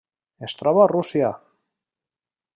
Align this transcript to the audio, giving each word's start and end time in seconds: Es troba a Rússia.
Es 0.47 0.55
troba 0.61 0.81
a 0.85 0.87
Rússia. 0.93 1.31